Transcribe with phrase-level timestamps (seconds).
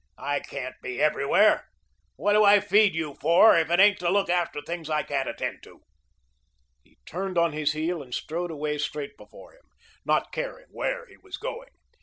[0.17, 1.67] I can't be everywhere.
[2.15, 5.29] What do I feed you for if it ain't to look after things I can't
[5.29, 5.81] attend to?"
[6.83, 9.67] He turned on his heel and strode away straight before him,
[10.03, 11.69] not caring where he was going.